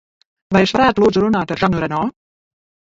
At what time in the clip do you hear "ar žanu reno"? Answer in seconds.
1.57-2.05